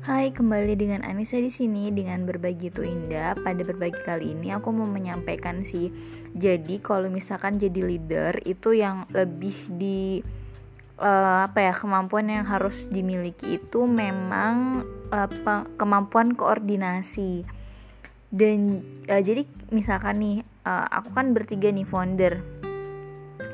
Hai, 0.00 0.32
kembali 0.32 0.80
dengan 0.80 1.04
Anissa 1.04 1.36
di 1.36 1.52
sini 1.52 1.92
dengan 1.92 2.24
berbagi 2.24 2.72
itu 2.72 2.80
indah. 2.80 3.36
Pada 3.36 3.60
berbagi 3.60 4.00
kali 4.00 4.32
ini 4.32 4.48
aku 4.48 4.72
mau 4.72 4.88
menyampaikan 4.88 5.60
sih. 5.60 5.92
Jadi 6.32 6.80
kalau 6.80 7.12
misalkan 7.12 7.60
jadi 7.60 7.84
leader 7.84 8.40
itu 8.48 8.72
yang 8.72 9.04
lebih 9.12 9.52
di 9.76 10.24
uh, 10.96 11.44
apa 11.44 11.68
ya 11.68 11.76
kemampuan 11.76 12.32
yang 12.32 12.48
harus 12.48 12.88
dimiliki 12.88 13.60
itu 13.60 13.84
memang 13.84 14.88
uh, 15.12 15.28
kemampuan 15.76 16.32
koordinasi. 16.32 17.44
Dan 18.32 18.80
uh, 19.04 19.20
jadi 19.20 19.44
misalkan 19.68 20.16
nih 20.16 20.36
uh, 20.64 20.88
aku 20.96 21.12
kan 21.12 21.36
bertiga 21.36 21.68
nih 21.68 21.84
founder. 21.84 22.40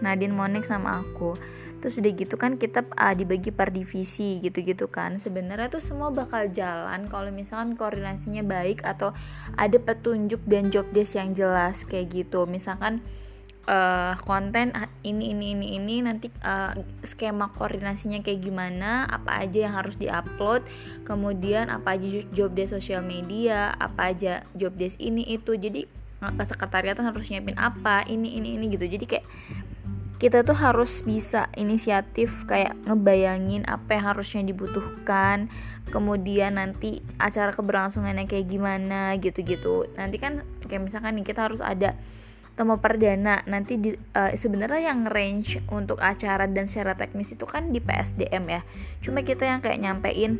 Nadine 0.00 0.32
Monik 0.32 0.64
sama 0.64 1.04
aku 1.04 1.36
terus 1.80 1.96
udah 1.96 2.12
gitu 2.12 2.36
kan 2.36 2.60
kita 2.60 2.84
uh, 2.94 3.14
dibagi 3.16 3.50
per 3.50 3.72
divisi 3.72 4.38
gitu-gitu 4.44 4.86
kan. 4.92 5.16
Sebenarnya 5.16 5.72
tuh 5.72 5.82
semua 5.82 6.12
bakal 6.12 6.52
jalan 6.52 7.08
kalau 7.08 7.32
misalkan 7.32 7.74
koordinasinya 7.74 8.44
baik 8.44 8.84
atau 8.84 9.16
ada 9.56 9.80
petunjuk 9.80 10.44
dan 10.44 10.68
job 10.68 10.86
desk 10.92 11.16
yang 11.16 11.32
jelas 11.32 11.82
kayak 11.88 12.12
gitu. 12.12 12.44
Misalkan 12.44 13.00
uh, 13.64 14.14
konten 14.28 14.76
ini 15.02 15.32
ini 15.32 15.56
ini 15.56 15.66
ini 15.80 15.94
nanti 16.04 16.28
uh, 16.44 16.76
skema 17.08 17.48
koordinasinya 17.56 18.20
kayak 18.20 18.44
gimana 18.44 19.08
apa 19.08 19.40
aja 19.40 19.68
yang 19.68 19.74
harus 19.74 19.96
diupload 19.96 20.64
kemudian 21.08 21.72
apa 21.72 21.96
aja 21.96 22.22
job 22.36 22.52
desk 22.52 22.76
sosial 22.76 23.00
media 23.00 23.72
apa 23.80 24.12
aja 24.12 24.44
job 24.52 24.76
desk 24.76 25.00
ini 25.00 25.24
itu. 25.32 25.56
Jadi 25.56 25.88
ke 26.20 26.44
sekretariatan 26.44 27.08
harus 27.08 27.32
nyiapin 27.32 27.56
apa 27.56 28.04
ini 28.04 28.36
ini 28.36 28.60
ini 28.60 28.76
gitu. 28.76 28.84
Jadi 28.84 29.08
kayak 29.08 29.26
kita 30.20 30.44
tuh 30.44 30.52
harus 30.52 31.00
bisa 31.00 31.48
inisiatif 31.56 32.44
kayak 32.44 32.76
ngebayangin 32.84 33.64
apa 33.64 33.96
yang 33.96 34.12
harusnya 34.12 34.44
dibutuhkan 34.44 35.48
kemudian 35.88 36.60
nanti 36.60 37.00
acara 37.16 37.50
keberlangsungannya 37.50 38.28
kayak 38.28 38.46
gimana 38.46 39.16
gitu-gitu. 39.18 39.88
Nanti 39.98 40.20
kan 40.20 40.46
kayak 40.68 40.86
misalkan 40.86 41.18
nih 41.18 41.26
kita 41.26 41.48
harus 41.50 41.64
ada 41.64 41.98
temu 42.54 42.78
perdana. 42.78 43.42
Nanti 43.48 43.80
di, 43.80 43.90
uh, 43.96 44.32
sebenarnya 44.36 44.92
yang 44.94 45.08
range 45.10 45.58
untuk 45.72 45.98
acara 45.98 46.46
dan 46.46 46.70
secara 46.70 46.94
teknis 46.94 47.34
itu 47.34 47.48
kan 47.48 47.74
di 47.74 47.82
PSDM 47.82 48.44
ya. 48.46 48.62
Cuma 49.02 49.24
kita 49.26 49.48
yang 49.48 49.64
kayak 49.64 49.82
nyampein 49.82 50.36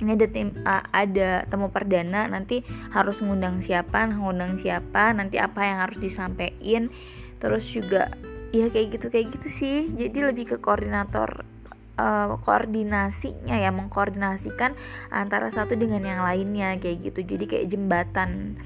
ini 0.00 0.18
ada 0.18 0.26
tim 0.26 0.50
uh, 0.66 0.82
ada 0.90 1.46
temu 1.46 1.70
perdana 1.70 2.26
nanti 2.26 2.66
harus 2.90 3.22
ngundang 3.22 3.62
siapa 3.62 4.10
ngundang 4.10 4.58
siapa 4.58 5.14
nanti 5.14 5.38
apa 5.38 5.60
yang 5.62 5.78
harus 5.84 5.98
disampaikan. 6.00 6.88
Terus 7.42 7.66
juga 7.66 8.14
ya 8.52 8.68
kayak 8.68 9.00
gitu 9.00 9.06
kayak 9.08 9.26
gitu 9.34 9.48
sih. 9.48 9.78
Jadi 9.96 10.18
lebih 10.22 10.44
ke 10.54 10.56
koordinator 10.60 11.42
uh, 11.96 12.36
koordinasinya 12.44 13.56
ya 13.56 13.72
mengkoordinasikan 13.72 14.76
antara 15.08 15.48
satu 15.48 15.74
dengan 15.74 16.04
yang 16.04 16.22
lainnya 16.22 16.76
kayak 16.78 17.12
gitu. 17.12 17.20
Jadi 17.24 17.44
kayak 17.48 17.66
jembatan. 17.72 18.60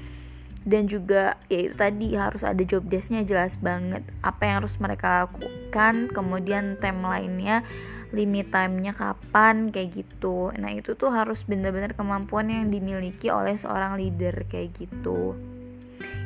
Dan 0.67 0.91
juga 0.91 1.39
ya 1.47 1.71
itu 1.71 1.75
tadi 1.79 2.11
harus 2.19 2.43
ada 2.43 2.59
job 2.67 2.83
desknya 2.91 3.23
jelas 3.23 3.55
banget. 3.63 4.03
Apa 4.19 4.51
yang 4.51 4.55
harus 4.63 4.75
mereka 4.83 5.31
lakukan 5.31 6.11
kemudian 6.11 6.75
timelinenya 6.83 7.63
limit 8.11 8.51
timenya 8.51 8.91
kapan 8.91 9.71
kayak 9.71 9.95
gitu. 9.95 10.51
Nah 10.59 10.75
itu 10.75 10.99
tuh 10.99 11.11
harus 11.11 11.47
bener-bener 11.47 11.95
kemampuan 11.95 12.51
yang 12.51 12.67
dimiliki 12.67 13.31
oleh 13.31 13.55
seorang 13.55 13.95
leader 13.95 14.43
kayak 14.51 14.75
gitu. 14.75 15.39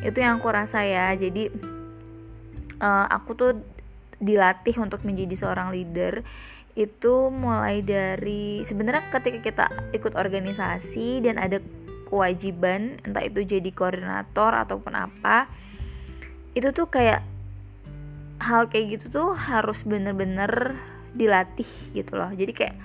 Itu 0.01 0.17
yang 0.17 0.41
aku 0.41 0.49
rasa 0.49 0.89
ya. 0.89 1.13
Jadi 1.13 1.53
uh, 2.81 3.05
aku 3.07 3.31
tuh 3.37 3.51
dilatih 4.17 4.75
untuk 4.81 5.05
menjadi 5.05 5.37
seorang 5.37 5.69
leader 5.73 6.25
itu 6.73 7.29
mulai 7.29 7.83
dari 7.83 8.63
sebenarnya 8.63 9.11
ketika 9.11 9.39
kita 9.39 9.65
ikut 9.93 10.15
organisasi 10.15 11.22
dan 11.22 11.38
ada 11.38 11.59
kewajiban 12.07 13.00
entah 13.07 13.23
itu 13.23 13.44
jadi 13.44 13.69
koordinator 13.72 14.56
ataupun 14.56 14.94
apa 14.95 15.47
itu 16.56 16.72
tuh 16.75 16.88
kayak 16.91 17.23
hal 18.41 18.67
kayak 18.67 19.00
gitu 19.00 19.06
tuh 19.22 19.29
harus 19.38 19.85
bener-bener 19.85 20.75
dilatih 21.13 21.67
gitu 21.94 22.17
loh. 22.17 22.31
Jadi 22.33 22.51
kayak 22.51 22.75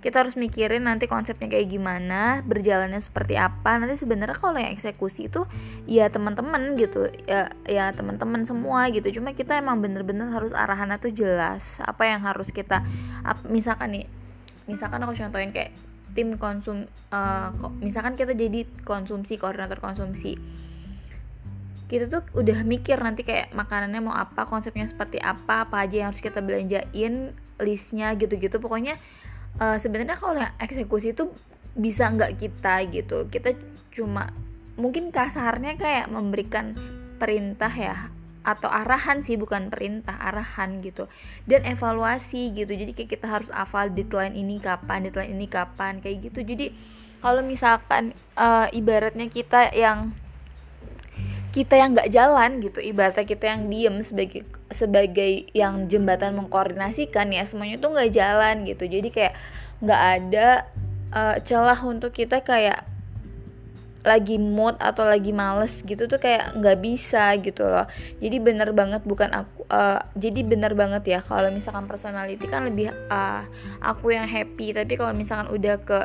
kita 0.00 0.24
harus 0.24 0.32
mikirin 0.40 0.88
nanti 0.88 1.04
konsepnya 1.04 1.52
kayak 1.52 1.76
gimana 1.76 2.40
berjalannya 2.48 2.96
seperti 3.04 3.36
apa. 3.36 3.76
Nanti 3.76 4.00
sebenarnya 4.00 4.32
kalau 4.32 4.56
yang 4.56 4.72
eksekusi 4.72 5.28
itu 5.28 5.44
ya 5.84 6.08
teman-teman 6.08 6.72
gitu 6.80 7.12
ya 7.28 7.52
ya 7.68 7.92
teman-teman 7.92 8.48
semua 8.48 8.88
gitu. 8.88 9.20
Cuma 9.20 9.36
kita 9.36 9.60
emang 9.60 9.84
bener-bener 9.84 10.32
harus 10.32 10.56
arahannya 10.56 10.96
tuh 10.96 11.12
jelas. 11.12 11.84
Apa 11.84 12.08
yang 12.08 12.24
harus 12.24 12.48
kita 12.48 12.80
misalkan 13.44 13.92
nih 13.92 14.06
misalkan 14.64 15.04
aku 15.04 15.12
contohin 15.20 15.52
kayak 15.52 15.76
tim 16.16 16.40
konsum 16.40 16.88
uh, 17.12 17.52
misalkan 17.84 18.16
kita 18.16 18.32
jadi 18.32 18.64
konsumsi 18.88 19.36
koordinator 19.36 19.84
konsumsi. 19.84 20.40
Kita 21.92 22.08
tuh 22.08 22.22
udah 22.40 22.64
mikir 22.64 22.96
nanti 23.02 23.20
kayak 23.20 23.52
makanannya 23.52 24.00
mau 24.00 24.16
apa 24.16 24.48
konsepnya 24.48 24.88
seperti 24.88 25.20
apa 25.20 25.68
apa 25.68 25.84
aja 25.84 26.06
yang 26.06 26.08
harus 26.08 26.24
kita 26.24 26.40
belanjain 26.40 27.36
listnya 27.60 28.16
gitu-gitu. 28.16 28.56
Pokoknya 28.62 28.96
uh, 29.58 29.76
sebenarnya 29.80 30.14
kalau 30.14 30.38
yang 30.38 30.54
eksekusi 30.62 31.16
itu 31.16 31.32
bisa 31.74 32.06
nggak 32.12 32.38
kita 32.38 32.86
gitu. 32.92 33.26
Kita 33.26 33.56
cuma 33.90 34.30
mungkin 34.78 35.10
kasarnya 35.10 35.74
kayak 35.80 36.06
memberikan 36.12 36.76
perintah 37.18 37.72
ya 37.72 38.08
atau 38.40 38.72
arahan 38.72 39.20
sih 39.20 39.36
bukan 39.36 39.68
perintah 39.68 40.16
arahan 40.20 40.80
gitu. 40.84 41.10
Dan 41.48 41.66
evaluasi 41.66 42.54
gitu. 42.54 42.72
Jadi 42.76 42.92
kayak 42.94 43.10
kita 43.18 43.26
harus 43.26 43.50
hafal 43.50 43.92
deadline 43.92 44.38
ini 44.38 44.62
kapan 44.62 45.08
deadline 45.08 45.34
ini 45.34 45.46
kapan 45.50 45.98
kayak 45.98 46.30
gitu. 46.30 46.46
Jadi 46.46 46.72
kalau 47.20 47.44
misalkan 47.44 48.16
uh, 48.40 48.66
ibaratnya 48.72 49.28
kita 49.28 49.76
yang 49.76 50.16
kita 51.50 51.74
yang 51.74 51.98
nggak 51.98 52.10
jalan 52.14 52.62
gitu 52.62 52.78
ibaratnya 52.78 53.26
kita 53.26 53.44
yang 53.50 53.66
diem 53.66 53.96
sebagai 54.06 54.46
sebagai 54.70 55.50
yang 55.50 55.90
jembatan 55.90 56.38
mengkoordinasikan 56.38 57.34
ya 57.34 57.42
semuanya 57.42 57.82
tuh 57.82 57.90
nggak 57.90 58.10
jalan 58.14 58.62
gitu. 58.70 58.86
Jadi 58.86 59.08
kayak 59.10 59.34
nggak 59.82 60.02
ada 60.18 60.46
uh, 61.10 61.36
celah 61.42 61.80
untuk 61.82 62.14
kita 62.14 62.46
kayak 62.46 62.86
lagi 64.00 64.40
mood 64.40 64.80
atau 64.80 65.04
lagi 65.04 65.28
males 65.28 65.84
gitu 65.84 66.08
tuh 66.08 66.16
kayak 66.16 66.56
nggak 66.56 66.78
bisa 66.80 67.36
gitu 67.42 67.66
loh. 67.66 67.84
Jadi 68.22 68.36
bener 68.40 68.72
banget 68.72 69.04
bukan 69.04 69.28
aku 69.34 69.66
uh, 69.68 70.00
jadi 70.16 70.40
bener 70.40 70.72
banget 70.72 71.04
ya 71.04 71.20
kalau 71.20 71.52
misalkan 71.52 71.84
personality 71.84 72.46
kan 72.48 72.64
lebih 72.64 72.94
uh, 73.10 73.44
aku 73.82 74.14
yang 74.14 74.24
happy. 74.24 74.72
Tapi 74.72 74.96
kalau 74.96 75.12
misalkan 75.12 75.52
udah 75.52 75.76
ke 75.82 76.00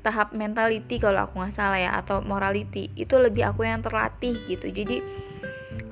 tahap 0.00 0.32
mentality 0.32 0.96
kalau 0.96 1.28
aku 1.28 1.40
nggak 1.40 1.54
salah 1.54 1.80
ya 1.80 1.92
atau 1.96 2.24
morality. 2.24 2.88
Itu 2.96 3.20
lebih 3.20 3.44
aku 3.44 3.68
yang 3.68 3.84
terlatih 3.84 4.36
gitu. 4.48 4.72
Jadi 4.72 5.04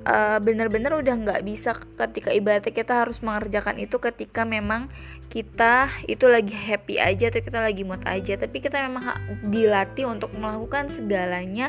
uh, 0.09 0.39
bener-bener 0.41 0.97
udah 0.97 1.15
nggak 1.15 1.41
bisa 1.45 1.77
ketika 1.77 2.33
ibaratnya 2.33 2.73
kita 2.73 3.05
harus 3.05 3.21
mengerjakan 3.21 3.77
itu 3.77 4.01
ketika 4.01 4.49
memang 4.49 4.89
kita 5.29 5.93
itu 6.09 6.25
lagi 6.25 6.57
happy 6.57 6.97
aja 6.97 7.29
atau 7.29 7.41
kita 7.45 7.61
lagi 7.61 7.85
mood 7.85 8.01
aja. 8.09 8.35
Tapi 8.41 8.57
kita 8.65 8.81
memang 8.81 9.13
dilatih 9.49 10.09
untuk 10.09 10.33
melakukan 10.33 10.89
segalanya 10.89 11.69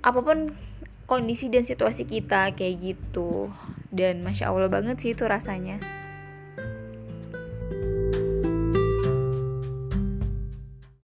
apa 0.00 0.20
pun 0.24 0.56
kondisi 1.08 1.52
dan 1.52 1.64
situasi 1.68 2.08
kita 2.08 2.56
kayak 2.56 2.96
gitu. 2.96 3.52
Dan 3.88 4.24
masya 4.24 4.52
allah 4.52 4.68
banget 4.68 5.00
sih 5.00 5.12
itu 5.16 5.24
rasanya 5.24 5.80